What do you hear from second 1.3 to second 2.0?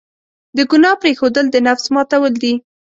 د نفس